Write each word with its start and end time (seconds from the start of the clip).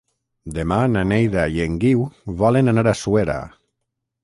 Demà 0.53 0.79
na 0.93 1.03
Neida 1.09 1.43
i 1.57 1.61
en 1.67 1.77
Guiu 1.85 2.03
volen 2.41 2.73
anar 2.75 2.87
a 2.93 2.97
Suera. 3.05 3.39